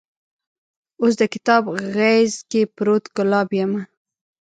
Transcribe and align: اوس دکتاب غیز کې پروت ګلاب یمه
اوس 1.01 1.13
دکتاب 1.23 1.63
غیز 1.93 2.33
کې 2.49 2.61
پروت 2.75 3.03
ګلاب 3.15 3.49
یمه 3.59 3.81